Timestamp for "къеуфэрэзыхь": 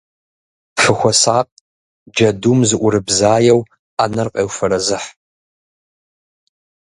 4.33-5.09